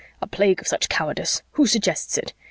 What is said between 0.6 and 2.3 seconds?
of such cowardice! Who suggests